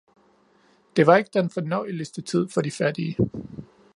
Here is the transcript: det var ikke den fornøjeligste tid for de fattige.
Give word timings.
det 0.95 1.07
var 1.07 1.17
ikke 1.17 1.29
den 1.33 1.49
fornøjeligste 1.49 2.21
tid 2.21 2.47
for 2.49 2.61
de 2.61 2.71
fattige. 2.71 3.17